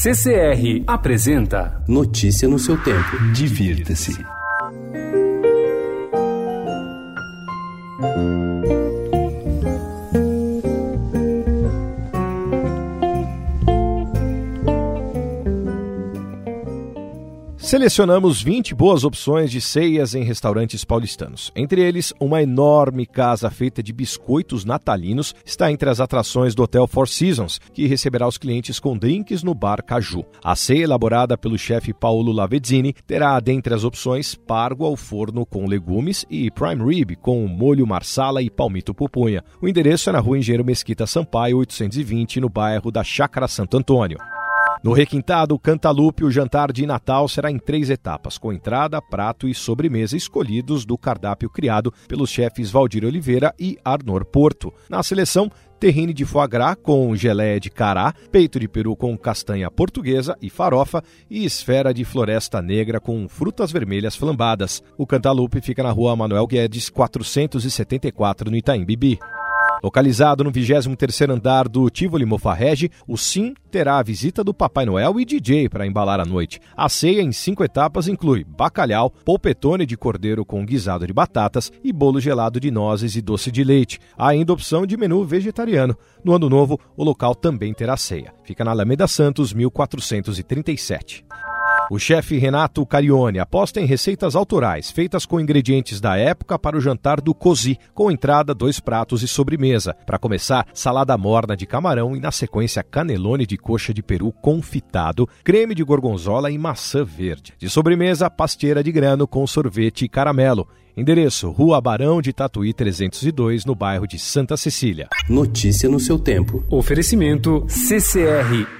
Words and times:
CCR 0.00 0.84
apresenta 0.86 1.82
Notícia 1.88 2.46
no 2.46 2.56
seu 2.56 2.80
tempo. 2.80 3.18
Divirta-se. 3.32 4.24
Selecionamos 17.68 18.42
20 18.42 18.74
boas 18.74 19.04
opções 19.04 19.50
de 19.50 19.60
ceias 19.60 20.14
em 20.14 20.24
restaurantes 20.24 20.86
paulistanos. 20.86 21.52
Entre 21.54 21.82
eles, 21.82 22.14
uma 22.18 22.42
enorme 22.42 23.04
casa 23.04 23.50
feita 23.50 23.82
de 23.82 23.92
biscoitos 23.92 24.64
natalinos 24.64 25.34
está 25.44 25.70
entre 25.70 25.90
as 25.90 26.00
atrações 26.00 26.54
do 26.54 26.62
Hotel 26.62 26.86
Four 26.86 27.06
Seasons, 27.06 27.60
que 27.74 27.86
receberá 27.86 28.26
os 28.26 28.38
clientes 28.38 28.80
com 28.80 28.96
drinks 28.96 29.42
no 29.42 29.54
bar 29.54 29.84
Caju. 29.84 30.24
A 30.42 30.56
ceia, 30.56 30.84
elaborada 30.84 31.36
pelo 31.36 31.58
chefe 31.58 31.92
Paulo 31.92 32.32
Lavezzini, 32.32 32.94
terá 33.06 33.38
dentre 33.38 33.74
as 33.74 33.84
opções 33.84 34.34
pargo 34.34 34.86
ao 34.86 34.96
forno 34.96 35.44
com 35.44 35.66
legumes 35.66 36.24
e 36.30 36.50
prime 36.50 36.82
rib 36.82 37.16
com 37.16 37.46
molho 37.46 37.86
marsala 37.86 38.40
e 38.40 38.48
palmito 38.48 38.94
pupunha. 38.94 39.44
O 39.60 39.68
endereço 39.68 40.08
é 40.08 40.14
na 40.14 40.20
rua 40.20 40.38
Engenheiro 40.38 40.64
Mesquita 40.64 41.06
Sampaio, 41.06 41.58
820, 41.58 42.40
no 42.40 42.48
bairro 42.48 42.90
da 42.90 43.04
Chácara 43.04 43.46
Santo 43.46 43.76
Antônio. 43.76 44.16
No 44.82 44.92
requintado 44.92 45.58
Cantalupe, 45.58 46.24
o 46.24 46.30
jantar 46.30 46.72
de 46.72 46.86
Natal 46.86 47.28
será 47.28 47.50
em 47.50 47.58
três 47.58 47.90
etapas, 47.90 48.38
com 48.38 48.52
entrada, 48.52 49.02
prato 49.02 49.48
e 49.48 49.54
sobremesa 49.54 50.16
escolhidos 50.16 50.84
do 50.84 50.96
cardápio 50.96 51.50
criado 51.50 51.92
pelos 52.06 52.30
chefes 52.30 52.70
Valdir 52.70 53.04
Oliveira 53.04 53.52
e 53.58 53.76
Arnor 53.84 54.24
Porto. 54.24 54.72
Na 54.88 55.02
seleção, 55.02 55.50
terrine 55.80 56.12
de 56.12 56.24
foie 56.24 56.46
gras 56.46 56.76
com 56.80 57.14
geleia 57.16 57.58
de 57.58 57.70
cará, 57.70 58.14
peito 58.30 58.60
de 58.60 58.68
peru 58.68 58.94
com 58.94 59.18
castanha 59.18 59.68
portuguesa 59.68 60.36
e 60.40 60.48
farofa 60.48 61.02
e 61.28 61.44
esfera 61.44 61.92
de 61.92 62.04
floresta 62.04 62.62
negra 62.62 63.00
com 63.00 63.28
frutas 63.28 63.72
vermelhas 63.72 64.14
flambadas. 64.14 64.82
O 64.96 65.06
Cantalupe 65.06 65.60
fica 65.60 65.82
na 65.82 65.90
rua 65.90 66.14
Manuel 66.14 66.46
Guedes, 66.46 66.88
474, 66.88 68.48
no 68.48 68.56
Itaim 68.56 68.84
Bibi. 68.84 69.18
Localizado 69.82 70.42
no 70.42 70.50
23º 70.50 71.30
andar 71.30 71.68
do 71.68 71.88
Tivoli 71.88 72.24
Mofarrege, 72.24 72.90
o 73.06 73.16
Sim 73.16 73.54
terá 73.70 73.98
a 73.98 74.02
visita 74.02 74.42
do 74.42 74.54
Papai 74.54 74.84
Noel 74.84 75.20
e 75.20 75.24
DJ 75.24 75.68
para 75.68 75.86
embalar 75.86 76.20
a 76.20 76.24
noite. 76.24 76.60
A 76.76 76.88
ceia 76.88 77.22
em 77.22 77.32
cinco 77.32 77.62
etapas 77.62 78.08
inclui 78.08 78.44
bacalhau, 78.44 79.10
polpetone 79.10 79.86
de 79.86 79.96
cordeiro 79.96 80.44
com 80.44 80.64
guisado 80.64 81.06
de 81.06 81.12
batatas 81.12 81.70
e 81.84 81.92
bolo 81.92 82.20
gelado 82.20 82.58
de 82.58 82.70
nozes 82.70 83.14
e 83.14 83.22
doce 83.22 83.50
de 83.52 83.62
leite. 83.62 84.00
Há 84.16 84.28
ainda 84.28 84.52
opção 84.52 84.86
de 84.86 84.96
menu 84.96 85.24
vegetariano. 85.24 85.96
No 86.24 86.34
ano 86.34 86.48
novo, 86.48 86.80
o 86.96 87.04
local 87.04 87.34
também 87.34 87.72
terá 87.72 87.96
ceia. 87.96 88.32
Fica 88.42 88.64
na 88.64 88.70
Alameda 88.70 89.06
Santos, 89.06 89.52
1437. 89.52 91.27
O 91.90 91.98
chefe 91.98 92.36
Renato 92.36 92.84
Carione 92.84 93.38
aposta 93.38 93.80
em 93.80 93.86
receitas 93.86 94.36
autorais, 94.36 94.90
feitas 94.90 95.24
com 95.24 95.40
ingredientes 95.40 96.02
da 96.02 96.18
época 96.18 96.58
para 96.58 96.76
o 96.76 96.80
jantar 96.80 97.18
do 97.18 97.34
Cozi, 97.34 97.78
com 97.94 98.10
entrada, 98.10 98.54
dois 98.54 98.78
pratos 98.78 99.22
e 99.22 99.28
sobremesa. 99.28 99.96
Para 100.04 100.18
começar, 100.18 100.66
salada 100.74 101.16
morna 101.16 101.56
de 101.56 101.64
camarão 101.64 102.14
e, 102.14 102.20
na 102.20 102.30
sequência, 102.30 102.82
canelone 102.82 103.46
de 103.46 103.56
coxa 103.56 103.94
de 103.94 104.02
peru 104.02 104.30
confitado, 104.32 105.26
creme 105.42 105.74
de 105.74 105.82
gorgonzola 105.82 106.50
e 106.50 106.58
maçã 106.58 107.02
verde. 107.02 107.54
De 107.58 107.70
sobremesa, 107.70 108.28
pasteira 108.28 108.84
de 108.84 108.92
grano 108.92 109.26
com 109.26 109.46
sorvete 109.46 110.04
e 110.04 110.08
caramelo. 110.10 110.68
Endereço: 110.94 111.50
Rua 111.50 111.80
Barão 111.80 112.20
de 112.20 112.34
Tatuí 112.34 112.74
302, 112.74 113.64
no 113.64 113.74
bairro 113.74 114.06
de 114.06 114.18
Santa 114.18 114.58
Cecília. 114.58 115.08
Notícia 115.26 115.88
no 115.88 115.98
seu 115.98 116.18
tempo. 116.18 116.62
Oferecimento 116.70 117.64
CCR 117.66 118.77